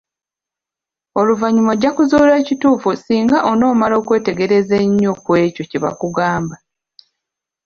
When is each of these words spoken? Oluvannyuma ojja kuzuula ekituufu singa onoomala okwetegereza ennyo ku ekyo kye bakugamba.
Oluvannyuma 1.19 1.71
ojja 1.75 1.91
kuzuula 1.95 2.33
ekituufu 2.41 2.89
singa 3.03 3.37
onoomala 3.51 3.95
okwetegereza 4.01 4.75
ennyo 4.85 5.11
ku 5.23 5.31
ekyo 5.45 5.63
kye 5.69 5.79
bakugamba. 5.83 6.55